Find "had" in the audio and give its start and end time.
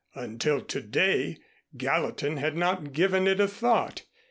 2.37-2.55